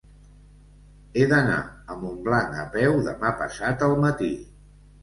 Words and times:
He 1.19 1.27
d'anar 1.33 1.59
a 1.65 1.99
Montblanc 2.01 2.59
a 2.65 2.67
peu 2.79 2.99
demà 3.11 3.37
passat 3.45 3.89
al 3.91 3.97
matí. 4.09 4.37